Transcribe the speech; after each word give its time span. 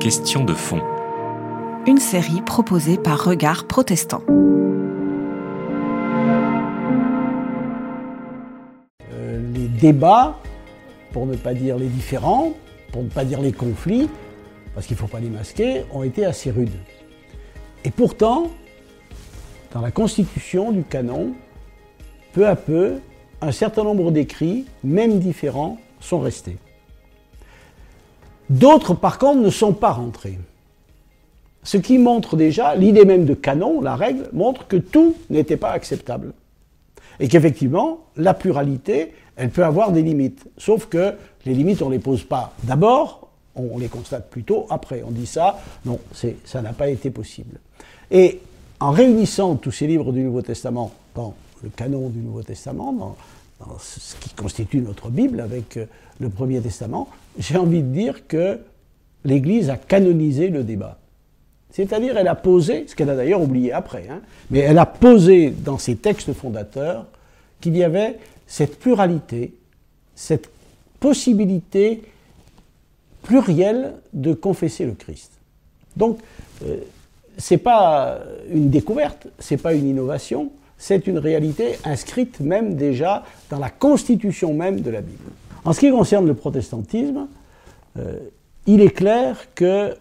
Question 0.00 0.42
de 0.42 0.54
fond. 0.54 0.80
Une 1.86 1.98
série 1.98 2.42
proposée 2.42 2.96
par 2.96 3.22
Regard 3.22 3.68
Protestant. 3.68 4.22
Euh, 9.12 9.52
les 9.54 9.68
débats, 9.68 10.40
pour 11.12 11.26
ne 11.26 11.36
pas 11.36 11.54
dire 11.54 11.76
les 11.76 11.86
différends, 11.86 12.54
pour 12.90 13.04
ne 13.04 13.08
pas 13.08 13.24
dire 13.24 13.40
les 13.40 13.52
conflits, 13.52 14.10
parce 14.74 14.88
qu'il 14.88 14.96
ne 14.96 15.00
faut 15.00 15.06
pas 15.06 15.20
les 15.20 15.30
masquer, 15.30 15.84
ont 15.92 16.02
été 16.02 16.24
assez 16.24 16.50
rudes. 16.50 16.74
Et 17.84 17.92
pourtant, 17.92 18.50
dans 19.72 19.80
la 19.80 19.92
constitution 19.92 20.72
du 20.72 20.82
canon, 20.82 21.34
peu 22.32 22.48
à 22.48 22.56
peu, 22.56 22.94
un 23.42 23.52
certain 23.52 23.84
nombre 23.84 24.10
d'écrits, 24.10 24.64
même 24.82 25.20
différents, 25.20 25.78
sont 26.00 26.18
restés. 26.18 26.56
D'autres, 28.50 28.94
par 28.94 29.18
contre, 29.18 29.40
ne 29.40 29.50
sont 29.50 29.72
pas 29.72 29.92
rentrés. 29.92 30.38
Ce 31.62 31.76
qui 31.76 31.98
montre 31.98 32.36
déjà, 32.36 32.74
l'idée 32.74 33.04
même 33.04 33.24
de 33.24 33.34
canon, 33.34 33.80
la 33.80 33.94
règle, 33.94 34.28
montre 34.32 34.66
que 34.66 34.76
tout 34.76 35.16
n'était 35.28 35.56
pas 35.56 35.70
acceptable. 35.70 36.32
Et 37.20 37.28
qu'effectivement, 37.28 38.00
la 38.16 38.32
pluralité, 38.32 39.12
elle 39.36 39.50
peut 39.50 39.64
avoir 39.64 39.92
des 39.92 40.02
limites. 40.02 40.46
Sauf 40.56 40.86
que 40.86 41.14
les 41.44 41.54
limites, 41.54 41.82
on 41.82 41.88
ne 41.88 41.92
les 41.92 41.98
pose 41.98 42.24
pas 42.24 42.54
d'abord, 42.62 43.28
on 43.54 43.78
les 43.78 43.88
constate 43.88 44.30
plutôt 44.30 44.66
après. 44.70 45.02
On 45.06 45.10
dit 45.10 45.26
ça, 45.26 45.58
non, 45.84 45.98
ça 46.44 46.62
n'a 46.62 46.72
pas 46.72 46.88
été 46.88 47.10
possible. 47.10 47.58
Et 48.10 48.40
en 48.80 48.90
réunissant 48.90 49.56
tous 49.56 49.72
ces 49.72 49.86
livres 49.86 50.12
du 50.12 50.22
Nouveau 50.22 50.42
Testament 50.42 50.92
dans 51.14 51.34
le 51.62 51.70
canon 51.70 52.08
du 52.08 52.20
Nouveau 52.20 52.42
Testament, 52.42 53.16
ce 53.80 54.16
qui 54.16 54.30
constitue 54.30 54.78
notre 54.78 55.10
Bible 55.10 55.40
avec 55.40 55.76
euh, 55.76 55.86
le 56.20 56.28
Premier 56.28 56.60
Testament, 56.60 57.08
j'ai 57.38 57.56
envie 57.56 57.82
de 57.82 57.92
dire 57.92 58.26
que 58.26 58.58
l'Église 59.24 59.70
a 59.70 59.76
canonisé 59.76 60.48
le 60.48 60.64
débat. 60.64 60.98
C'est-à-dire, 61.70 62.16
elle 62.16 62.28
a 62.28 62.34
posé, 62.34 62.86
ce 62.88 62.94
qu'elle 62.94 63.10
a 63.10 63.16
d'ailleurs 63.16 63.42
oublié 63.42 63.72
après, 63.72 64.06
hein, 64.10 64.20
mais 64.50 64.60
elle 64.60 64.78
a 64.78 64.86
posé 64.86 65.50
dans 65.50 65.78
ses 65.78 65.96
textes 65.96 66.32
fondateurs 66.32 67.06
qu'il 67.60 67.76
y 67.76 67.84
avait 67.84 68.18
cette 68.46 68.78
pluralité, 68.78 69.54
cette 70.14 70.48
possibilité 70.98 72.02
plurielle 73.22 73.94
de 74.12 74.32
confesser 74.32 74.86
le 74.86 74.92
Christ. 74.92 75.32
Donc, 75.96 76.18
euh, 76.64 76.78
ce 77.36 77.54
n'est 77.54 77.58
pas 77.58 78.20
une 78.50 78.70
découverte, 78.70 79.28
ce 79.38 79.54
n'est 79.54 79.58
pas 79.58 79.74
une 79.74 79.86
innovation, 79.86 80.50
c'est 80.78 81.06
une 81.08 81.18
réalité 81.18 81.78
inscrite 81.84 82.40
même 82.40 82.76
déjà 82.76 83.24
dans 83.50 83.58
la 83.58 83.68
constitution 83.68 84.54
même 84.54 84.80
de 84.80 84.90
la 84.90 85.00
Bible. 85.00 85.30
En 85.64 85.72
ce 85.72 85.80
qui 85.80 85.90
concerne 85.90 86.26
le 86.26 86.34
protestantisme, 86.34 87.26
euh, 87.98 88.18
il 88.66 88.80
est 88.80 88.90
clair 88.90 89.54
que, 89.54 89.94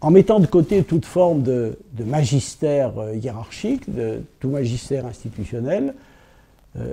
en 0.00 0.10
mettant 0.10 0.40
de 0.40 0.46
côté 0.46 0.82
toute 0.82 1.04
forme 1.04 1.42
de, 1.42 1.78
magistère 2.04 2.98
euh, 2.98 3.14
hiérarchique, 3.14 3.92
de 3.94 4.22
tout 4.40 4.48
magistère 4.48 5.06
institutionnel, 5.06 5.94
euh, 6.76 6.92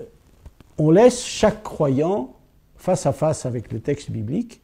on 0.77 0.91
laisse 0.91 1.25
chaque 1.25 1.63
croyant 1.63 2.33
face 2.77 3.07
à 3.07 3.13
face 3.13 3.45
avec 3.47 3.71
le 3.71 3.79
texte 3.79 4.11
biblique 4.11 4.61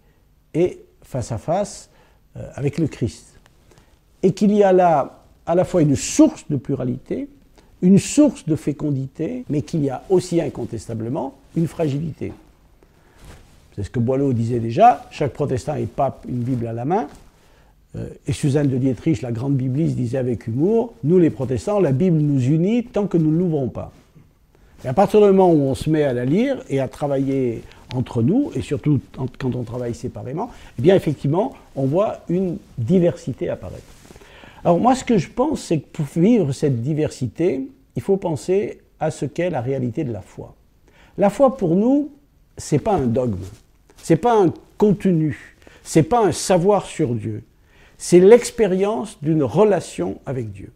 et 0.54 0.80
face 1.02 1.32
à 1.32 1.38
face 1.38 1.90
avec 2.56 2.78
le 2.78 2.88
Christ 2.88 3.34
et 4.24 4.34
qu'il 4.34 4.54
y 4.54 4.64
a 4.64 4.72
là 4.72 5.24
à 5.46 5.54
la 5.54 5.66
fois 5.66 5.82
une 5.82 5.96
source 5.96 6.46
de 6.50 6.56
pluralité, 6.56 7.28
une 7.84 8.00
source 8.00 8.48
de 8.48 8.56
fécondité, 8.56 9.44
mais 9.50 9.62
qu'il 9.62 9.84
y 9.84 9.90
a 9.90 10.04
aussi 10.10 10.42
incontestablement 10.42 11.36
une 11.56 11.68
fragilité. 11.68 12.32
C'est 13.76 13.84
ce 13.84 13.90
que 13.90 14.00
Boileau 14.00 14.32
disait 14.34 14.60
déjà, 14.60 15.06
chaque 15.12 15.34
protestant 15.34 15.76
est 15.76 15.86
pape, 15.86 16.26
une 16.28 16.40
Bible 16.40 16.66
à 16.66 16.74
la 16.74 16.86
main. 16.86 17.08
Euh, 17.96 18.08
et 18.26 18.32
Suzanne 18.32 18.70
de 18.70 18.78
Dietrich, 18.78 19.22
la 19.22 19.34
grande 19.34 19.56
bibliste, 19.56 19.98
disait 19.98 20.18
avec 20.18 20.48
humour, 20.48 20.94
nous 21.04 21.20
les 21.20 21.30
protestants, 21.30 21.80
la 21.80 21.92
Bible 21.92 22.18
nous 22.18 22.42
unit 22.42 22.86
tant 22.86 23.06
que 23.06 23.18
nous 23.18 23.32
ne 23.32 23.38
l'ouvrons 23.38 23.68
pas. 23.68 23.92
Et 24.86 24.88
à 24.88 24.94
partir 24.94 25.20
du 25.20 25.28
moment 25.28 25.52
où 25.52 25.62
on 25.62 25.76
se 25.76 25.90
met 25.90 26.04
à 26.04 26.14
la 26.14 26.24
lire 26.24 26.64
et 26.70 26.80
à 26.80 26.88
travailler 26.88 27.64
entre 27.94 28.22
nous, 28.22 28.52
et 28.56 28.62
surtout 28.62 29.02
quand 29.38 29.56
on 29.56 29.64
travaille 29.64 29.94
séparément, 29.94 30.52
eh 30.80 30.82
bien 30.82 30.96
effectivement, 30.96 31.54
on 31.76 31.86
voit 31.86 32.20
une 32.30 32.58
diversité 32.78 33.50
apparaître. 33.50 33.84
Alors 34.66 34.80
moi, 34.80 34.96
ce 34.96 35.04
que 35.04 35.18
je 35.18 35.30
pense, 35.30 35.62
c'est 35.62 35.80
que 35.80 35.88
pour 35.92 36.06
vivre 36.16 36.54
cette 36.54 36.82
diversité, 36.82 37.68
il 37.96 38.02
faut 38.02 38.18
penser 38.18 38.80
à 39.00 39.12
ce 39.12 39.26
qu'est 39.26 39.50
la 39.50 39.62
réalité 39.62 40.04
de 40.04 40.14
la 40.14 40.22
foi. 40.22 40.56
La 41.18 41.30
foi, 41.30 41.58
pour 41.58 41.76
nous, 41.76 42.12
c'est 42.58 42.80
pas 42.80 42.94
un 42.94 43.06
dogme, 43.06 43.44
c'est 43.98 44.16
pas 44.16 44.36
un 44.36 44.54
contenu, 44.78 45.56
c'est 45.84 46.04
pas 46.04 46.24
un 46.26 46.32
savoir 46.32 46.86
sur 46.86 47.14
Dieu, 47.14 47.44
c'est 47.98 48.20
l'expérience 48.20 49.18
d'une 49.22 49.44
relation 49.44 50.20
avec 50.26 50.52
Dieu. 50.52 50.72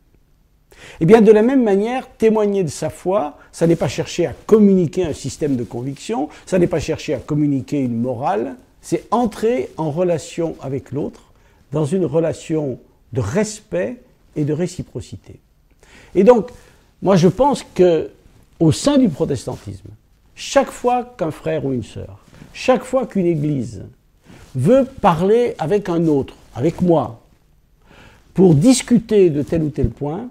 Eh 1.00 1.06
bien, 1.06 1.22
de 1.22 1.32
la 1.32 1.42
même 1.42 1.64
manière, 1.64 2.08
témoigner 2.18 2.64
de 2.64 2.70
sa 2.70 2.90
foi, 2.90 3.38
ça 3.52 3.66
n'est 3.66 3.76
pas 3.76 3.88
chercher 3.88 4.28
à 4.28 4.34
communiquer 4.46 5.04
un 5.04 5.14
système 5.14 5.56
de 5.56 5.64
conviction, 5.64 6.30
ça 6.46 6.60
n'est 6.60 6.68
pas 6.68 6.80
chercher 6.80 7.16
à 7.16 7.20
communiquer 7.20 7.80
une 7.80 8.00
morale, 8.00 8.56
c'est 8.82 9.06
entrer 9.12 9.70
en 9.78 9.90
relation 9.90 10.56
avec 10.62 10.92
l'autre, 10.92 11.34
dans 11.72 11.86
une 11.86 12.06
relation 12.06 12.80
de 13.14 13.22
respect 13.22 13.98
et 14.36 14.46
de 14.46 14.54
réciprocité. 14.54 15.40
Et 16.16 16.24
donc, 16.24 16.50
moi 17.02 17.16
je 17.16 17.28
pense 17.28 17.63
que 17.74 18.09
au 18.59 18.72
sein 18.72 18.97
du 18.97 19.09
protestantisme, 19.09 19.90
chaque 20.35 20.72
fois 20.72 21.16
qu'un 21.18 21.31
frère 21.31 21.66
ou 21.66 21.74
une 21.74 21.84
sœur, 21.84 22.19
chaque 22.53 22.84
fois 22.84 23.06
qu'une 23.06 23.25
église 23.25 23.84
veut 24.56 24.85
parler 24.85 25.56
avec 25.59 25.90
un 25.90 26.07
autre, 26.07 26.34
avec 26.56 26.81
moi, 26.81 27.22
pour 28.34 28.56
discuter 28.56 29.30
de 29.30 29.41
tel 29.41 29.63
ou 29.63 29.69
tel 29.69 29.90
point, 29.90 30.30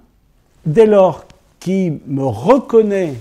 dès 0.64 0.86
lors 0.86 1.24
qu'il 1.60 1.98
me 2.06 2.24
reconnaît 2.24 3.14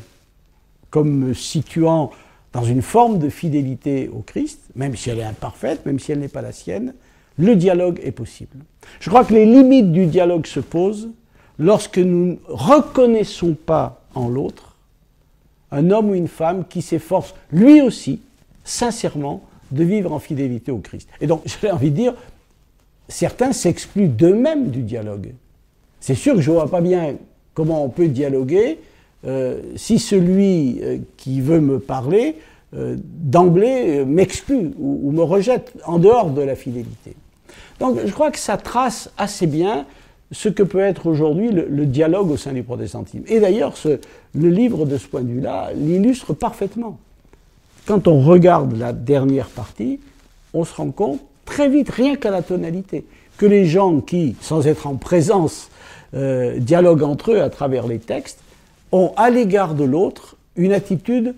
comme 0.89 1.11
me 1.11 1.33
situant 1.33 2.11
dans 2.53 2.63
une 2.63 2.81
forme 2.81 3.19
de 3.19 3.29
fidélité 3.29 4.09
au 4.09 4.19
Christ, 4.19 4.61
même 4.75 4.95
si 4.95 5.09
elle 5.09 5.19
est 5.19 5.23
imparfaite, 5.23 5.85
même 5.85 5.99
si 5.99 6.11
elle 6.11 6.19
n'est 6.19 6.27
pas 6.27 6.41
la 6.41 6.51
sienne, 6.51 6.93
le 7.37 7.55
dialogue 7.55 7.99
est 8.03 8.11
possible. 8.11 8.57
Je 8.99 9.09
crois 9.09 9.25
que 9.25 9.33
les 9.33 9.45
limites 9.45 9.91
du 9.91 10.05
dialogue 10.05 10.45
se 10.45 10.59
posent 10.59 11.09
lorsque 11.59 11.97
nous 11.97 12.25
ne 12.25 12.35
reconnaissons 12.47 13.53
pas 13.53 14.01
en 14.13 14.29
l'autre 14.29 14.75
un 15.71 15.91
homme 15.91 16.11
ou 16.11 16.15
une 16.15 16.27
femme 16.27 16.65
qui 16.67 16.81
s'efforce 16.81 17.33
lui 17.51 17.81
aussi, 17.81 18.21
sincèrement, 18.63 19.43
de 19.71 19.83
vivre 19.83 20.13
en 20.13 20.19
fidélité 20.19 20.71
au 20.71 20.77
Christ. 20.77 21.09
Et 21.21 21.27
donc, 21.27 21.41
j'ai 21.61 21.71
envie 21.71 21.91
de 21.91 21.95
dire, 21.95 22.13
certains 23.07 23.51
s'excluent 23.51 24.07
d'eux-mêmes 24.07 24.69
du 24.69 24.83
dialogue. 24.83 25.33
C'est 25.99 26.15
sûr 26.15 26.35
que 26.35 26.41
je 26.41 26.51
ne 26.51 26.55
vois 26.55 26.69
pas 26.69 26.81
bien 26.81 27.15
comment 27.53 27.83
on 27.83 27.89
peut 27.89 28.07
dialoguer 28.07 28.79
euh, 29.25 29.59
si 29.75 29.97
celui 29.97 30.79
euh, 30.81 30.99
qui 31.17 31.41
veut 31.41 31.59
me 31.59 31.79
parler 31.79 32.35
euh, 32.75 32.95
d'emblée 32.99 34.05
m'exclut 34.05 34.71
ou, 34.77 35.11
me 35.11 35.23
rejette 35.23 35.73
en 35.85 35.97
dehors 35.97 36.29
de 36.29 36.41
la 36.41 36.55
fidélité. 36.55 37.15
Donc 37.79 37.97
je 38.05 38.11
crois 38.11 38.31
que 38.31 38.39
ça 38.39 38.57
trace 38.57 39.09
assez 39.17 39.47
bien 39.47 39.85
ce 40.31 40.49
que 40.49 40.63
peut 40.63 40.79
être 40.79 41.07
aujourd'hui 41.07 41.49
le, 41.51 41.85
dialogue 41.85 42.31
au 42.31 42.37
sein 42.37 42.53
du 42.53 42.63
protestantisme. 42.63 43.23
Et 43.27 43.39
d'ailleurs, 43.39 43.75
le 44.33 44.49
livre 44.49 44.85
de 44.85 44.97
ce 44.97 45.07
point 45.07 45.21
de 45.21 45.29
vue-là 45.29 45.71
l'illustre 45.75 46.33
parfaitement. 46.33 46.97
Quand 47.85 48.07
on 48.07 48.21
regarde 48.21 48.75
la 48.77 48.93
dernière 48.93 49.47
partie, 49.49 49.99
on 50.53 50.65
se 50.65 50.73
rend 50.73 50.91
compte 50.91 51.19
très 51.45 51.69
vite, 51.69 51.89
rien 51.89 52.15
qu'à 52.15 52.31
la 52.31 52.41
tonalité, 52.41 53.05
que 53.37 53.45
les 53.45 53.65
gens 53.65 54.01
qui, 54.01 54.35
sans 54.41 54.65
être 54.65 54.87
en 54.87 54.95
présence, 54.95 55.69
euh, 56.15 56.57
dialoguent 56.59 57.03
entre 57.03 57.33
eux 57.33 57.41
à 57.41 57.49
travers 57.49 57.85
les 57.87 57.99
textes, 57.99 58.39
ont 58.91 59.13
à 59.17 59.29
l'égard 59.29 59.75
de 59.75 59.83
l'autre 59.83 60.37
une 60.55 60.71
attitude 60.71 61.35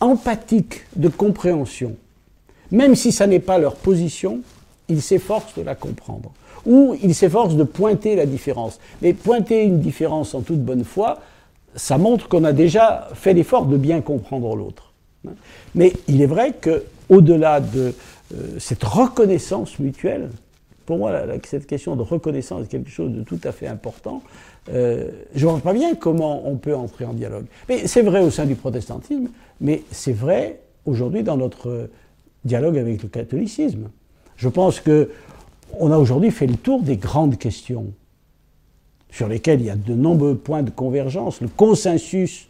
empathique 0.00 0.82
de 0.96 1.08
compréhension. 1.08 1.96
Même 2.70 2.94
si 2.94 3.12
ça 3.12 3.26
n'est 3.26 3.40
pas 3.40 3.58
leur 3.58 3.76
position, 3.76 4.40
il 4.88 5.00
s'efforce 5.02 5.54
de 5.56 5.62
la 5.62 5.74
comprendre. 5.74 6.32
Ou 6.66 6.96
il 7.02 7.14
s'efforce 7.14 7.56
de 7.56 7.64
pointer 7.64 8.16
la 8.16 8.26
différence. 8.26 8.80
Mais 9.02 9.12
pointer 9.12 9.64
une 9.64 9.80
différence 9.80 10.34
en 10.34 10.40
toute 10.40 10.60
bonne 10.60 10.84
foi, 10.84 11.20
ça 11.76 11.98
montre 11.98 12.28
qu'on 12.28 12.44
a 12.44 12.52
déjà 12.52 13.08
fait 13.14 13.34
l'effort 13.34 13.66
de 13.66 13.76
bien 13.76 14.00
comprendre 14.00 14.54
l'autre. 14.56 14.92
Mais 15.74 15.92
il 16.08 16.22
est 16.22 16.26
vrai 16.26 16.52
que, 16.52 16.84
au-delà 17.08 17.60
de 17.60 17.94
euh, 18.34 18.58
cette 18.58 18.84
reconnaissance 18.84 19.78
mutuelle, 19.78 20.30
pour 20.86 20.98
moi, 20.98 21.12
cette 21.44 21.66
question 21.66 21.96
de 21.96 22.02
reconnaissance 22.02 22.64
est 22.64 22.68
quelque 22.68 22.90
chose 22.90 23.12
de 23.12 23.22
tout 23.22 23.40
à 23.44 23.52
fait 23.52 23.66
important. 23.66 24.22
Euh, 24.72 25.10
je 25.34 25.46
ne 25.46 25.50
vois 25.50 25.60
pas 25.60 25.72
bien 25.72 25.94
comment 25.94 26.46
on 26.46 26.56
peut 26.56 26.74
entrer 26.74 27.04
en 27.04 27.14
dialogue. 27.14 27.46
Mais 27.68 27.86
c'est 27.86 28.02
vrai 28.02 28.20
au 28.20 28.30
sein 28.30 28.44
du 28.44 28.54
protestantisme, 28.54 29.28
mais 29.60 29.82
c'est 29.90 30.12
vrai 30.12 30.60
aujourd'hui 30.84 31.22
dans 31.22 31.36
notre 31.36 31.88
dialogue 32.44 32.76
avec 32.76 33.02
le 33.02 33.08
catholicisme. 33.08 33.88
Je 34.36 34.48
pense 34.48 34.80
que 34.80 35.10
on 35.80 35.90
a 35.90 35.98
aujourd'hui 35.98 36.30
fait 36.30 36.46
le 36.46 36.56
tour 36.56 36.82
des 36.82 36.96
grandes 36.96 37.38
questions 37.38 37.86
sur 39.10 39.28
lesquelles 39.28 39.60
il 39.60 39.66
y 39.66 39.70
a 39.70 39.76
de 39.76 39.94
nombreux 39.94 40.36
points 40.36 40.62
de 40.62 40.70
convergence. 40.70 41.40
Le 41.40 41.48
consensus 41.48 42.48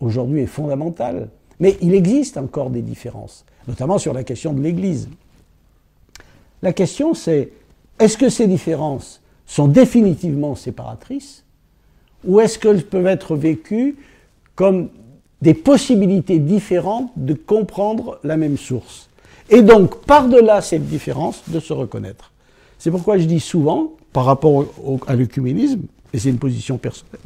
aujourd'hui 0.00 0.40
est 0.40 0.46
fondamental, 0.46 1.28
mais 1.60 1.76
il 1.82 1.94
existe 1.94 2.36
encore 2.36 2.70
des 2.70 2.82
différences, 2.82 3.44
notamment 3.68 3.98
sur 3.98 4.12
la 4.12 4.24
question 4.24 4.52
de 4.52 4.62
l'Église. 4.62 5.08
La 6.62 6.72
question 6.72 7.14
c'est, 7.14 7.50
est-ce 7.98 8.16
que 8.16 8.28
ces 8.28 8.46
différences 8.46 9.20
sont 9.46 9.68
définitivement 9.68 10.54
séparatrices 10.54 11.44
ou 12.24 12.40
est-ce 12.40 12.58
qu'elles 12.58 12.84
peuvent 12.84 13.06
être 13.06 13.36
vécues 13.36 13.96
comme 14.54 14.88
des 15.42 15.54
possibilités 15.54 16.38
différentes 16.38 17.12
de 17.16 17.34
comprendre 17.34 18.18
la 18.24 18.38
même 18.38 18.56
source? 18.56 19.10
Et 19.50 19.60
donc, 19.60 20.00
par-delà 20.06 20.62
cette 20.62 20.86
différence, 20.86 21.42
de 21.48 21.60
se 21.60 21.74
reconnaître. 21.74 22.32
C'est 22.84 22.90
pourquoi 22.90 23.16
je 23.16 23.24
dis 23.24 23.40
souvent, 23.40 23.94
par 24.12 24.26
rapport 24.26 24.66
à 25.06 25.16
l'œcuménisme, 25.16 25.84
et 26.12 26.18
c'est 26.18 26.28
une 26.28 26.38
position 26.38 26.76
personnelle, 26.76 27.18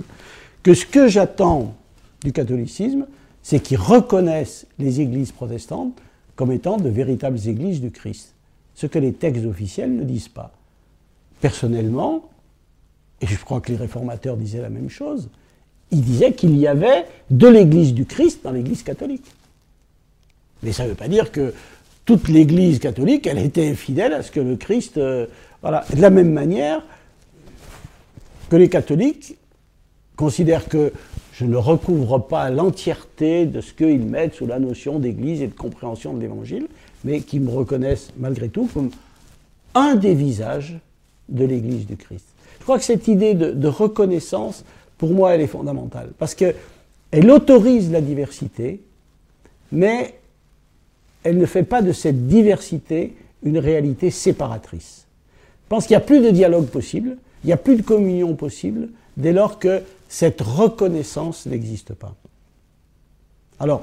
que 0.62 0.72
ce 0.72 0.86
que 0.86 1.08
j'attends 1.08 1.74
du 2.22 2.32
catholicisme, 2.32 3.06
c'est 3.42 3.58
qu'ils 3.58 3.78
reconnaissent 3.78 4.68
les 4.78 5.00
églises 5.00 5.32
protestantes 5.32 6.00
comme 6.36 6.52
étant 6.52 6.76
de 6.76 6.88
véritables 6.88 7.40
églises 7.48 7.80
du 7.80 7.90
Christ. 7.90 8.36
Ce 8.76 8.86
que 8.86 9.00
les 9.00 9.12
textes 9.12 9.46
officiels 9.46 9.96
ne 9.96 10.04
disent 10.04 10.28
pas. 10.28 10.52
Personnellement, 11.40 12.28
et 13.20 13.26
je 13.26 13.36
crois 13.44 13.60
que 13.60 13.72
les 13.72 13.78
réformateurs 13.78 14.36
disaient 14.36 14.62
la 14.62 14.70
même 14.70 14.90
chose, 14.90 15.28
ils 15.90 16.02
disaient 16.02 16.34
qu'il 16.34 16.56
y 16.56 16.68
avait 16.68 17.04
de 17.32 17.48
l'église 17.48 17.94
du 17.94 18.06
Christ 18.06 18.44
dans 18.44 18.52
l'église 18.52 18.84
catholique. 18.84 19.26
Mais 20.62 20.70
ça 20.70 20.84
ne 20.84 20.90
veut 20.90 20.94
pas 20.94 21.08
dire 21.08 21.32
que 21.32 21.52
toute 22.04 22.28
l'église 22.28 22.78
catholique, 22.78 23.26
elle 23.26 23.38
était 23.38 23.74
fidèle 23.74 24.14
à 24.14 24.22
ce 24.22 24.30
que 24.30 24.38
le 24.38 24.54
Christ. 24.54 24.98
Voilà. 25.62 25.84
De 25.94 26.00
la 26.00 26.10
même 26.10 26.32
manière 26.32 26.82
que 28.48 28.56
les 28.56 28.68
catholiques 28.68 29.36
considèrent 30.16 30.68
que 30.68 30.92
je 31.32 31.44
ne 31.44 31.56
recouvre 31.56 32.18
pas 32.18 32.50
l'entièreté 32.50 33.46
de 33.46 33.60
ce 33.60 33.72
qu'ils 33.72 34.04
mettent 34.04 34.34
sous 34.34 34.46
la 34.46 34.58
notion 34.58 34.98
d'église 34.98 35.40
et 35.42 35.46
de 35.46 35.54
compréhension 35.54 36.12
de 36.12 36.20
l'évangile, 36.20 36.66
mais 37.04 37.20
qui 37.20 37.38
me 37.38 37.50
reconnaissent 37.50 38.10
malgré 38.18 38.48
tout 38.48 38.68
comme 38.72 38.90
un 39.74 39.94
des 39.94 40.14
visages 40.14 40.78
de 41.28 41.44
l'église 41.44 41.86
du 41.86 41.96
Christ. 41.96 42.26
Je 42.58 42.64
crois 42.64 42.78
que 42.78 42.84
cette 42.84 43.06
idée 43.08 43.34
de, 43.34 43.68
reconnaissance, 43.68 44.64
pour 44.98 45.10
moi, 45.10 45.34
elle 45.34 45.40
est 45.40 45.46
fondamentale, 45.46 46.10
parce 46.18 46.34
qu'elle 46.34 47.30
autorise 47.30 47.90
la 47.92 48.00
diversité, 48.00 48.82
mais 49.70 50.18
elle 51.22 51.38
ne 51.38 51.46
fait 51.46 51.62
pas 51.62 51.82
de 51.82 51.92
cette 51.92 52.26
diversité 52.26 53.14
une 53.42 53.58
réalité 53.58 54.10
séparatrice. 54.10 55.06
Je 55.68 55.76
pense 55.76 55.86
qu'il 55.86 55.98
n'y 55.98 56.02
a 56.02 56.06
plus 56.06 56.22
de 56.22 56.30
dialogue 56.30 56.68
possible, 56.68 57.18
il 57.44 57.48
n'y 57.48 57.52
a 57.52 57.58
plus 57.58 57.76
de 57.76 57.82
communion 57.82 58.34
possible, 58.34 58.88
dès 59.18 59.34
lors 59.34 59.58
que 59.58 59.82
cette 60.08 60.40
reconnaissance 60.40 61.44
n'existe 61.44 61.92
pas. 61.92 62.14
Alors, 63.60 63.82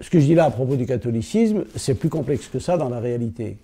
ce 0.00 0.08
que 0.10 0.20
je 0.20 0.26
dis 0.26 0.36
là 0.36 0.44
à 0.44 0.50
propos 0.52 0.76
du 0.76 0.86
catholicisme, 0.86 1.64
c'est 1.74 1.94
plus 1.94 2.08
complexe 2.08 2.46
que 2.46 2.60
ça 2.60 2.76
dans 2.76 2.88
la 2.88 3.00
réalité. 3.00 3.56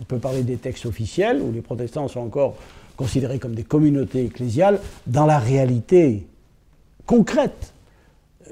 On 0.00 0.04
peut 0.04 0.16
parler 0.16 0.42
des 0.42 0.56
textes 0.56 0.86
officiels, 0.86 1.42
où 1.42 1.52
les 1.52 1.60
protestants 1.60 2.08
sont 2.08 2.20
encore 2.20 2.56
considérés 2.96 3.38
comme 3.38 3.54
des 3.54 3.64
communautés 3.64 4.24
ecclésiales. 4.24 4.80
Dans 5.06 5.26
la 5.26 5.38
réalité 5.38 6.26
concrète, 7.04 7.74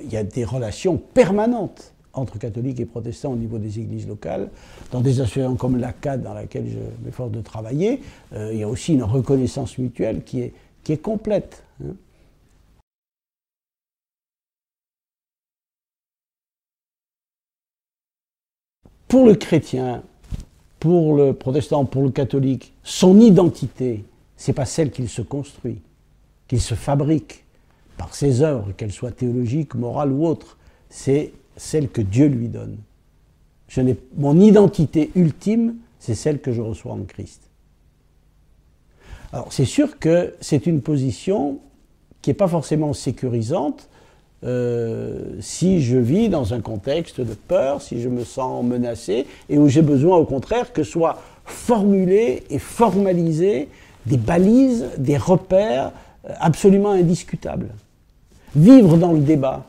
il 0.02 0.12
y 0.12 0.18
a 0.18 0.22
des 0.22 0.44
relations 0.44 0.98
permanentes 0.98 1.93
entre 2.14 2.38
catholiques 2.38 2.80
et 2.80 2.84
protestants 2.84 3.32
au 3.32 3.36
niveau 3.36 3.58
des 3.58 3.78
églises 3.78 4.06
locales. 4.06 4.50
Dans 4.92 5.00
des 5.00 5.20
associations 5.20 5.56
comme 5.56 5.76
la 5.76 5.92
CAD, 5.92 6.22
dans 6.22 6.34
laquelle 6.34 6.66
je 6.68 7.04
m'efforce 7.04 7.32
de 7.32 7.40
travailler, 7.40 8.00
euh, 8.32 8.50
il 8.52 8.58
y 8.58 8.62
a 8.62 8.68
aussi 8.68 8.94
une 8.94 9.02
reconnaissance 9.02 9.78
mutuelle 9.78 10.22
qui 10.24 10.40
est, 10.40 10.52
qui 10.82 10.92
est 10.92 10.98
complète. 10.98 11.62
Hein. 11.82 11.94
pour 19.14 19.26
le 19.26 19.36
chrétien, 19.36 20.02
pour 20.80 21.14
le 21.14 21.34
protestant, 21.34 21.84
pour 21.84 22.02
le 22.02 22.10
catholique, 22.10 22.72
son 22.82 23.20
identité, 23.20 24.04
c'est 24.36 24.52
pas 24.52 24.64
celle 24.64 24.90
qu'il 24.90 25.08
se 25.08 25.22
construit, 25.22 25.80
qu'il 26.48 26.60
se 26.60 26.74
fabrique 26.74 27.44
par 27.96 28.12
ses 28.12 28.42
œuvres, 28.42 28.72
qu'elles 28.72 28.90
soient 28.90 29.12
théologiques, 29.12 29.76
morales 29.76 30.10
ou 30.10 30.26
autres, 30.26 30.58
c'est 30.88 31.32
celle 31.56 31.88
que 31.88 32.00
Dieu 32.00 32.26
lui 32.26 32.48
donne. 32.48 32.76
Je 33.68 33.80
mon 34.16 34.38
identité 34.38 35.10
ultime, 35.14 35.76
c'est 35.98 36.14
celle 36.14 36.40
que 36.40 36.52
je 36.52 36.60
reçois 36.60 36.92
en 36.92 37.02
Christ. 37.02 37.40
Alors 39.32 39.52
c'est 39.52 39.64
sûr 39.64 39.98
que 39.98 40.34
c'est 40.40 40.66
une 40.66 40.80
position 40.80 41.58
qui 42.22 42.30
n'est 42.30 42.34
pas 42.34 42.48
forcément 42.48 42.92
sécurisante, 42.92 43.88
euh, 44.44 45.36
si 45.40 45.82
je 45.82 45.96
vis 45.96 46.28
dans 46.28 46.52
un 46.52 46.60
contexte 46.60 47.20
de 47.20 47.34
peur, 47.34 47.80
si 47.80 48.00
je 48.00 48.08
me 48.08 48.24
sens 48.24 48.64
menacé, 48.64 49.26
et 49.48 49.58
où 49.58 49.68
j'ai 49.68 49.82
besoin 49.82 50.18
au 50.18 50.24
contraire 50.24 50.72
que 50.72 50.82
soient 50.82 51.18
formulées 51.44 52.44
et 52.50 52.58
formalisées 52.58 53.68
des 54.06 54.18
balises, 54.18 54.86
des 54.98 55.16
repères 55.16 55.92
euh, 56.28 56.34
absolument 56.40 56.90
indiscutables. 56.90 57.70
Vivre 58.54 58.98
dans 58.98 59.12
le 59.12 59.20
débat, 59.20 59.66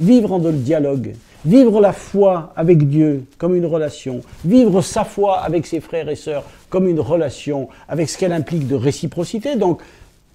vivre 0.00 0.38
dans 0.38 0.50
le 0.50 0.58
dialogue, 0.58 1.14
vivre 1.44 1.80
la 1.80 1.92
foi 1.92 2.52
avec 2.56 2.88
Dieu 2.88 3.24
comme 3.38 3.54
une 3.54 3.66
relation, 3.66 4.20
vivre 4.44 4.82
sa 4.82 5.04
foi 5.04 5.40
avec 5.40 5.66
ses 5.66 5.80
frères 5.80 6.08
et 6.08 6.16
sœurs 6.16 6.44
comme 6.68 6.88
une 6.88 7.00
relation, 7.00 7.68
avec 7.88 8.08
ce 8.08 8.18
qu'elle 8.18 8.32
implique 8.32 8.66
de 8.66 8.74
réciprocité, 8.74 9.56
donc 9.56 9.80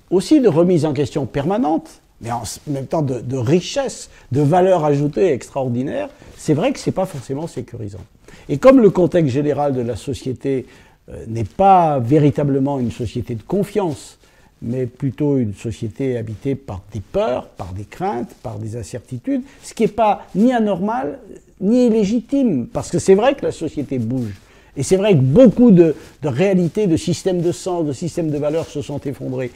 aussi 0.10 0.40
de 0.42 0.48
remise 0.48 0.86
en 0.86 0.94
question 0.94 1.26
permanente, 1.26 2.02
mais 2.22 2.32
en 2.32 2.44
même 2.68 2.86
temps 2.86 3.02
de, 3.02 3.38
richesse, 3.38 4.10
de 4.32 4.42
valeur 4.42 4.86
ajoutée 4.86 5.32
extraordinaire, 5.32 6.10
c'est 6.38 6.54
vrai 6.54 6.72
que 6.72 6.80
ce 6.80 6.90
n'est 6.90 6.94
pas 6.94 7.06
forcément 7.06 7.48
sécurisant. 7.48 8.00
Et 8.48 8.58
comme 8.58 8.80
le 8.80 8.90
contexte 8.90 9.34
général 9.34 9.74
de 9.74 9.82
la 9.82 9.96
société 9.96 10.68
euh, 11.10 11.26
n'est 11.28 11.44
pas 11.44 12.00
véritablement 12.00 12.80
une 12.80 12.92
société 12.92 13.36
de 13.36 13.42
confiance, 13.42 14.20
mais 14.62 14.86
plutôt 14.86 15.38
une 15.38 15.56
société 15.56 16.18
habitée 16.18 16.56
par 16.56 16.82
des 16.94 17.00
peurs, 17.00 17.48
par 17.48 17.74
des 17.74 17.86
craintes, 17.86 18.34
par 18.44 18.60
des 18.60 18.76
incertitudes, 18.76 19.42
ce 19.64 19.74
qui 19.74 19.84
n'est 19.84 19.90
pas 19.90 20.26
ni 20.36 20.54
anormal, 20.54 21.20
ni 21.60 21.88
illégitime, 21.88 22.68
parce 22.68 22.92
que 22.92 23.00
c'est 23.00 23.16
vrai 23.16 23.36
que 23.36 23.46
la 23.46 23.52
société 23.52 23.98
bouge. 23.98 24.34
Et 24.78 24.84
c'est 24.84 24.98
vrai 24.98 25.14
que 25.14 25.22
beaucoup 25.22 25.72
de, 25.72 25.96
réalités, 26.24 26.88
de 26.88 26.96
systèmes 26.96 27.42
de 27.42 27.52
sens, 27.52 27.86
de 27.86 27.94
systèmes 27.94 28.30
de 28.30 28.38
valeurs 28.38 28.68
se 28.68 28.82
sont 28.82 29.00
effondrés. 29.00 29.52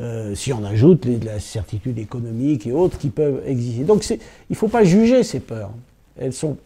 Euh, 0.00 0.34
si 0.34 0.52
on 0.52 0.64
ajoute 0.64 1.06
les, 1.06 1.18
la 1.18 1.40
certitude 1.40 1.98
économique 1.98 2.66
et 2.66 2.72
autres 2.72 2.98
qui 2.98 3.08
peuvent 3.08 3.42
exister. 3.46 3.82
Donc 3.82 4.08
il 4.08 4.18
ne 4.50 4.54
faut 4.54 4.68
pas 4.68 4.84
juger 4.84 5.24
ces 5.24 5.40
peurs. 5.40 5.70
Elles 6.20 6.28
ne 6.28 6.32
sont 6.32 6.56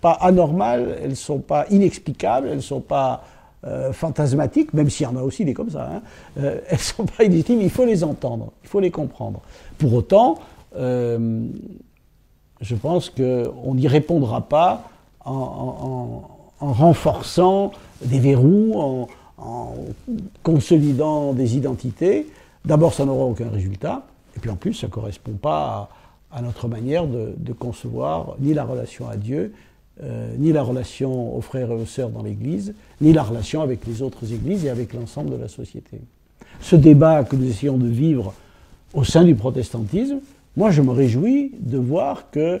pas 0.00 0.12
anormales, 0.12 0.98
elles 1.02 1.10
ne 1.10 1.14
sont 1.14 1.38
pas 1.38 1.66
inexplicables, 1.70 2.48
elles 2.48 2.56
ne 2.56 2.62
sont 2.62 2.80
pas 2.80 3.24
euh, 3.64 3.92
fantasmatiques, 3.92 4.72
même 4.72 4.90
s'il 4.90 5.04
y 5.04 5.06
en 5.06 5.16
a 5.16 5.22
aussi 5.22 5.44
des 5.44 5.54
comme 5.54 5.70
ça. 5.70 5.90
Hein. 5.92 6.02
Euh, 6.38 6.60
elles 6.68 6.78
ne 6.78 6.82
sont 6.82 7.06
pas 7.06 7.24
illégitimes, 7.24 7.60
il 7.60 7.70
faut 7.70 7.84
les 7.84 8.04
entendre, 8.04 8.52
il 8.62 8.68
faut 8.68 8.80
les 8.80 8.90
comprendre. 8.90 9.40
Pour 9.78 9.94
autant, 9.94 10.38
je 10.72 11.48
pense 12.80 13.10
qu'on 13.10 13.74
n'y 13.74 13.88
répondra 13.88 14.42
pas 14.42 14.88
en, 15.24 16.22
renforçant 16.60 17.72
des 18.02 18.18
verrous, 18.18 19.08
en 19.38 19.74
consolidant 20.42 21.32
des 21.32 21.56
identités. 21.56 22.26
D'abord, 22.64 22.94
ça 22.94 23.04
n'aura 23.04 23.24
aucun 23.24 23.48
résultat, 23.48 24.02
et 24.36 24.40
puis 24.40 24.50
en 24.50 24.56
plus, 24.56 24.74
ça 24.74 24.86
ne 24.86 24.92
correspond 24.92 25.32
pas 25.32 25.88
à, 26.30 26.42
notre 26.42 26.68
manière 26.68 27.06
de, 27.06 27.52
concevoir 27.52 28.36
ni 28.38 28.54
la 28.54 28.64
relation 28.64 29.08
à 29.08 29.16
Dieu, 29.16 29.52
euh, 30.02 30.34
ni 30.38 30.52
la 30.52 30.62
relation 30.62 31.36
aux 31.36 31.40
frères 31.40 31.70
et 31.70 31.74
aux 31.74 31.86
sœurs 31.86 32.10
dans 32.10 32.22
l'Église, 32.22 32.74
ni 33.00 33.12
la 33.12 33.22
relation 33.22 33.62
avec 33.62 33.86
les 33.86 34.02
autres 34.02 34.32
Églises 34.32 34.64
et 34.64 34.70
avec 34.70 34.92
l'ensemble 34.94 35.30
de 35.30 35.36
la 35.36 35.48
société. 35.48 36.00
Ce 36.60 36.76
débat 36.76 37.24
que 37.24 37.36
nous 37.36 37.48
essayons 37.48 37.78
de 37.78 37.88
vivre 37.88 38.34
au 38.94 39.04
sein 39.04 39.24
du 39.24 39.34
protestantisme, 39.34 40.20
moi 40.56 40.70
je 40.70 40.82
me 40.82 40.90
réjouis 40.90 41.52
de 41.58 41.78
voir 41.78 42.30
que 42.30 42.60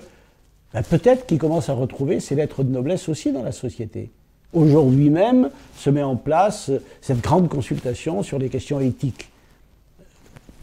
ben, 0.72 0.82
peut-être 0.82 1.26
qu'il 1.26 1.38
commence 1.38 1.68
à 1.68 1.74
retrouver 1.74 2.20
ses 2.20 2.34
lettres 2.34 2.62
de 2.62 2.70
noblesse 2.70 3.08
aussi 3.08 3.32
dans 3.32 3.42
la 3.42 3.52
société. 3.52 4.10
Aujourd'hui 4.52 5.10
même 5.10 5.50
se 5.76 5.90
met 5.90 6.02
en 6.02 6.16
place 6.16 6.70
cette 7.00 7.20
grande 7.20 7.48
consultation 7.48 8.22
sur 8.22 8.38
les 8.38 8.48
questions 8.48 8.80
éthiques 8.80 9.30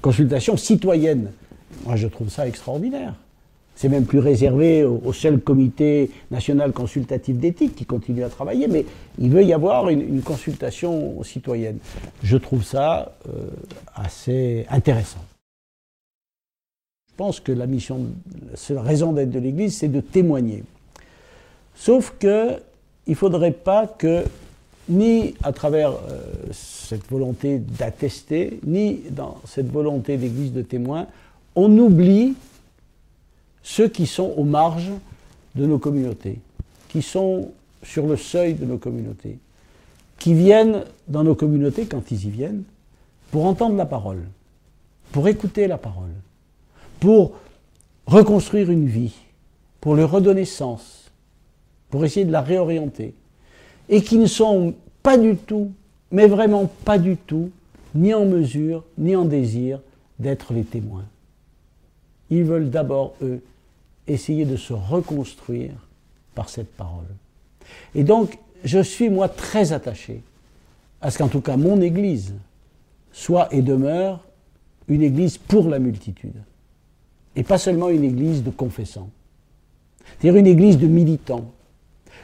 consultation 0.01 0.55
citoyenne. 0.57 1.31
Moi, 1.85 1.95
je 1.95 2.07
trouve 2.07 2.29
ça 2.29 2.47
extraordinaire. 2.47 3.13
C'est 3.77 3.89
même 3.89 4.05
plus 4.05 4.17
réservé 4.17 4.83
au, 4.83 5.13
seul 5.13 5.39
comité 5.39 6.09
national 6.31 6.71
consultatif 6.71 7.37
d'éthique 7.37 7.75
qui 7.75 7.85
continue 7.85 8.23
à 8.23 8.29
travailler, 8.29 8.67
mais 8.67 8.83
il 9.19 9.29
veut 9.29 9.43
y 9.43 9.53
avoir 9.53 9.89
une, 9.89 10.23
consultation 10.23 11.21
citoyenne. 11.21 11.77
Je 12.23 12.37
trouve 12.37 12.63
ça 12.63 13.13
euh, 13.29 13.49
assez 13.93 14.65
intéressant. 14.71 15.23
Je 17.11 17.15
pense 17.17 17.39
que 17.39 17.51
la 17.51 17.67
mission, 17.67 18.07
la 18.71 18.81
raison 18.81 19.13
d'être 19.13 19.29
de 19.29 19.37
l'Église, 19.37 19.77
c'est 19.77 19.89
de 19.89 20.01
témoigner. 20.01 20.63
Sauf 21.75 22.15
que 22.17 22.53
il 23.05 23.11
ne 23.11 23.15
faudrait 23.15 23.51
pas 23.51 23.85
que 23.85 24.23
ni 24.89 25.35
à 25.43 25.51
travers 25.51 25.91
euh, 25.91 26.21
cette 26.51 27.07
volonté 27.11 27.59
d'attester, 27.59 28.59
ni 28.65 29.01
dans 29.11 29.37
cette 29.45 29.71
volonté 29.71 30.17
d'Église 30.17 30.51
de 30.51 30.63
témoins, 30.63 31.05
on 31.55 31.77
oublie 31.77 32.33
ceux 33.67 33.89
qui 33.89 34.07
sont 34.07 34.33
aux 34.37 34.45
marges 34.45 34.93
de 35.55 35.65
nos 35.65 35.77
communautés, 35.77 36.39
qui 36.87 37.01
sont 37.01 37.51
sur 37.83 38.07
le 38.07 38.15
seuil 38.15 38.53
de 38.53 38.63
nos 38.63 38.77
communautés, 38.77 39.37
qui 40.17 40.33
viennent 40.33 40.85
dans 41.09 41.25
nos 41.25 41.35
communautés, 41.35 41.85
quand 41.85 42.09
ils 42.09 42.27
y 42.27 42.29
viennent, 42.29 42.63
pour 43.29 43.45
entendre 43.45 43.75
la 43.75 43.85
parole, 43.85 44.23
pour 45.11 45.27
écouter 45.27 45.67
la 45.67 45.77
parole, 45.77 46.13
pour 47.01 47.33
reconstruire 48.05 48.71
une 48.71 48.87
vie, 48.87 49.15
pour 49.81 49.95
lui 49.95 50.03
redonner 50.05 50.45
sens, 50.45 51.11
pour 51.89 52.05
essayer 52.05 52.25
de 52.25 52.31
la 52.31 52.41
réorienter, 52.41 53.15
et 53.89 54.01
qui 54.01 54.17
ne 54.17 54.27
sont 54.27 54.75
pas 55.03 55.17
du 55.17 55.35
tout, 55.35 55.73
mais 56.09 56.27
vraiment 56.27 56.71
pas 56.85 56.97
du 56.97 57.17
tout, 57.17 57.51
ni 57.93 58.13
en 58.13 58.25
mesure, 58.25 58.85
ni 58.97 59.13
en 59.13 59.25
désir 59.25 59.81
d'être 60.19 60.53
les 60.53 60.63
témoins. 60.63 61.05
Ils 62.29 62.45
veulent 62.45 62.69
d'abord, 62.69 63.13
eux, 63.21 63.41
essayer 64.07 64.45
de 64.45 64.55
se 64.55 64.73
reconstruire 64.73 65.73
par 66.35 66.49
cette 66.49 66.71
parole. 66.75 67.07
Et 67.95 68.03
donc, 68.03 68.37
je 68.63 68.79
suis, 68.79 69.09
moi, 69.09 69.29
très 69.29 69.73
attaché 69.73 70.21
à 71.01 71.11
ce 71.11 71.17
qu'en 71.17 71.27
tout 71.27 71.41
cas 71.41 71.57
mon 71.57 71.81
Église 71.81 72.33
soit 73.11 73.53
et 73.53 73.61
demeure 73.61 74.25
une 74.87 75.01
Église 75.01 75.37
pour 75.37 75.69
la 75.69 75.79
multitude. 75.79 76.41
Et 77.35 77.43
pas 77.43 77.57
seulement 77.57 77.89
une 77.89 78.03
Église 78.03 78.43
de 78.43 78.49
confessants. 78.49 79.09
C'est-à-dire 80.19 80.39
une 80.39 80.47
Église 80.47 80.77
de 80.77 80.87
militants, 80.87 81.51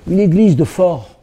une 0.07 0.19
Église 0.19 0.55
de 0.55 0.63
forts, 0.63 1.19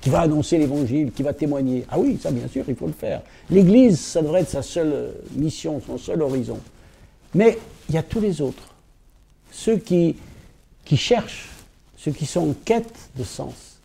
qui 0.00 0.08
va 0.08 0.20
annoncer 0.20 0.56
l'Évangile, 0.56 1.12
qui 1.12 1.22
va 1.22 1.34
témoigner. 1.34 1.84
Ah 1.90 1.98
oui, 1.98 2.18
ça 2.20 2.30
bien 2.30 2.48
sûr, 2.48 2.64
il 2.68 2.74
faut 2.74 2.86
le 2.86 2.92
faire. 2.92 3.22
L'Église, 3.50 4.00
ça 4.00 4.22
devrait 4.22 4.40
être 4.40 4.48
sa 4.48 4.62
seule 4.62 5.14
mission, 5.36 5.80
son 5.86 5.98
seul 5.98 6.22
horizon. 6.22 6.58
Mais 7.34 7.58
il 7.88 7.94
y 7.94 7.98
a 7.98 8.02
tous 8.02 8.20
les 8.20 8.40
autres, 8.40 8.74
ceux 9.50 9.76
qui, 9.76 10.16
qui 10.84 10.96
cherchent, 10.96 11.48
ceux 11.96 12.12
qui 12.12 12.26
sont 12.26 12.50
en 12.50 12.54
quête 12.64 13.10
de 13.16 13.24
sens, 13.24 13.78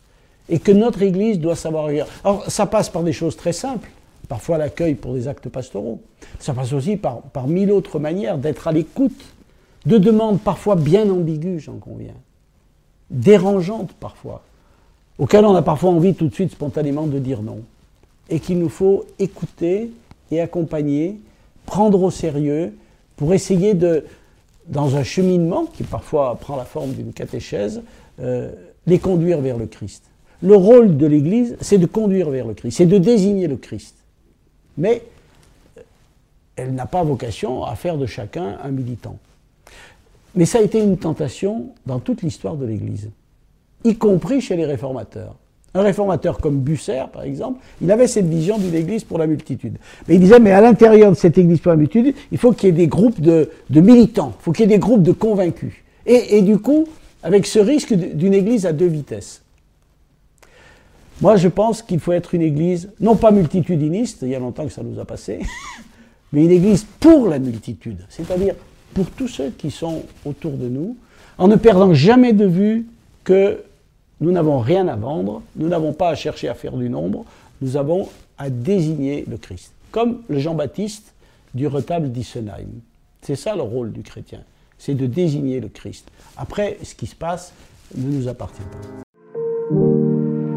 et 0.48 0.60
que 0.60 0.72
notre 0.72 1.02
Église 1.02 1.40
doit 1.40 1.56
savoir 1.56 1.86
regarder. 1.86 2.12
Alors, 2.24 2.50
ça 2.50 2.66
passe 2.66 2.90
par 2.90 3.04
des 3.04 3.14
choses 3.14 3.36
très 3.36 3.54
simples, 3.54 3.90
parfois 4.28 4.58
l'accueil 4.58 4.96
pour 4.96 5.14
des 5.14 5.28
actes 5.28 5.50
pastoraux. 5.50 6.02
Ça 6.40 6.54
passe 6.54 6.74
aussi 6.74 6.98
par, 6.98 7.22
par 7.22 7.48
mille 7.48 7.72
autres 7.72 8.00
manières 8.00 8.38
d'être 8.38 8.68
à 8.68 8.72
l'écoute 8.72 9.26
de 9.86 9.98
demandes 9.98 10.40
parfois 10.40 10.76
bien 10.76 11.10
ambiguës, 11.10 11.64
j'en 11.64 11.78
conviens, 11.78 12.16
dérangeantes 13.10 13.94
parfois, 13.94 14.44
auxquelles 15.18 15.46
on 15.46 15.56
a 15.56 15.62
parfois 15.62 15.92
envie 15.92 16.16
tout 16.16 16.28
de 16.28 16.34
suite 16.34 16.52
spontanément 16.52 17.08
de 17.08 17.20
dire 17.20 17.42
non, 17.42 17.60
et 18.30 18.40
qu'il 18.40 18.60
nous 18.60 18.70
faut 18.70 19.06
écouter 19.20 19.92
et 20.32 20.42
accompagner, 20.42 21.20
prendre 21.66 22.02
au 22.02 22.12
sérieux, 22.12 22.76
pour 23.16 23.34
essayer 23.34 23.76
de, 23.76 24.06
dans 24.68 24.96
un 24.96 25.04
cheminement 25.04 25.66
qui 25.66 25.84
parfois 25.84 26.38
prend 26.40 26.56
la 26.56 26.66
forme 26.66 26.94
d'une 26.94 27.14
catéchèse, 27.14 27.82
euh, 28.20 28.52
les 28.88 29.00
conduire 29.00 29.42
vers 29.42 29.58
le 29.58 29.68
Christ. 29.68 30.04
Le 30.42 30.56
rôle 30.56 30.98
de 30.98 31.06
l'Église, 31.06 31.56
c'est 31.62 31.78
de 31.78 31.86
conduire 31.86 32.30
vers 32.30 32.48
le 32.48 32.54
Christ, 32.54 32.78
c'est 32.78 32.86
de 32.86 32.98
désigner 32.98 33.48
le 33.48 33.58
Christ. 33.58 33.96
Mais 34.78 35.04
euh, 35.78 35.82
elle 36.56 36.74
n'a 36.74 36.86
pas 36.86 37.04
vocation 37.04 37.64
à 37.64 37.76
faire 37.76 37.98
de 37.98 38.06
chacun 38.06 38.58
un 38.64 38.72
militant. 38.72 39.18
Mais 40.36 40.46
ça 40.46 40.58
a 40.58 40.62
été 40.62 40.82
une 40.82 40.98
tentation 40.98 41.70
dans 41.86 42.00
toute 42.00 42.22
l'histoire 42.22 42.56
de 42.56 42.66
l'Église, 42.66 43.10
y 43.84 43.96
compris 43.96 44.42
chez 44.42 44.56
les 44.56 44.66
réformateurs. 44.66 45.36
Un 45.76 45.82
réformateur 45.82 46.38
comme 46.38 46.60
Busser, 46.62 47.04
par 47.12 47.24
exemple, 47.24 47.60
il 47.82 47.92
avait 47.92 48.08
cette 48.08 48.28
vision 48.28 48.58
d'une 48.58 48.74
église 48.74 49.04
pour 49.04 49.18
la 49.18 49.28
multitude. 49.28 49.78
Mais 50.08 50.16
il 50.16 50.22
disait, 50.22 50.40
mais 50.40 50.52
à 50.52 50.62
l'intérieur 50.62 51.12
de 51.12 51.18
cette 51.18 51.38
église 51.38 51.60
pour 51.60 51.72
la 51.72 51.76
multitude, 51.76 52.16
il 52.32 52.38
faut 52.38 52.54
qu'il 52.54 52.70
y 52.70 52.70
ait 52.70 52.76
des 52.76 52.88
groupes 52.88 53.20
de, 53.20 53.50
militants, 53.70 54.34
il 54.40 54.44
faut 54.44 54.52
qu'il 54.54 54.62
y 54.62 54.74
ait 54.74 54.78
des 54.78 54.80
groupes 54.80 55.04
de 55.04 55.12
convaincus. 55.12 55.74
Et, 56.06 56.42
du 56.44 56.60
coup, 56.60 56.88
avec 57.24 57.46
ce 57.46 57.60
risque 57.60 57.94
d'une 57.94 58.34
église 58.34 58.66
à 58.66 58.72
deux 58.72 58.86
vitesses. 58.86 59.42
Moi, 61.20 61.36
je 61.36 61.50
pense 61.50 61.82
qu'il 61.82 62.00
faut 62.00 62.14
être 62.14 62.34
une 62.36 62.42
église, 62.42 62.90
non 63.02 63.18
pas 63.18 63.32
multitudiniste, 63.32 64.20
il 64.22 64.30
y 64.30 64.36
a 64.36 64.40
longtemps 64.40 64.66
que 64.66 64.72
ça 64.72 64.84
nous 64.84 64.98
a 65.00 65.06
passé, 65.06 65.40
mais 66.32 66.46
une 66.46 66.52
église 66.52 66.86
pour 67.02 67.28
la 67.28 67.40
multitude, 67.40 68.06
c'est-à-dire 68.08 68.56
pour 68.94 69.08
tous 69.08 69.28
ceux 69.28 69.50
qui 69.50 69.72
sont 69.72 70.04
autour 70.24 70.54
de 70.54 70.70
nous, 70.70 70.96
en 71.38 71.50
ne 71.50 71.58
perdant 71.58 71.94
jamais 71.94 72.32
de 72.32 72.46
vue 72.46 72.86
que 73.26 73.65
nous 74.22 74.32
n'avons 74.32 74.60
rien 74.60 74.88
à 74.88 74.96
vendre, 74.96 75.42
nous 75.56 75.68
n'avons 75.68 75.94
pas 75.94 76.10
à 76.10 76.16
chercher 76.16 76.48
à 76.50 76.54
faire 76.54 76.78
du 76.78 76.90
nombre, 76.90 77.26
nous 77.62 77.78
avons 77.78 78.10
à 78.38 78.50
désigner 78.50 79.26
le 79.30 79.38
Christ. 79.38 79.72
Comme 79.92 80.22
le 80.28 80.40
Jean-Baptiste 80.40 81.14
du 81.54 81.68
retable 81.68 82.12
d'Issenheim. 82.12 82.82
C'est 83.22 83.36
ça 83.36 83.56
le 83.56 83.62
rôle 83.62 83.92
du 83.92 84.04
chrétien, 84.04 84.42
c'est 84.78 84.94
de 84.94 85.06
désigner 85.06 85.60
le 85.60 85.70
Christ. 85.70 86.10
Après, 86.38 86.78
ce 86.84 86.94
qui 86.94 87.08
se 87.08 87.16
passe 87.16 87.54
ne 87.96 88.12
nous 88.12 88.28
appartient 88.28 88.62
pas. 88.62 89.06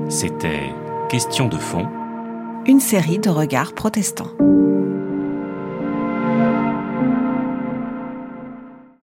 C'était 0.08 0.70
Question 1.08 1.48
de 1.48 1.56
fond. 1.56 1.86
Une 2.66 2.80
série 2.80 3.18
de 3.18 3.30
regards 3.30 3.72
protestants. 3.72 4.32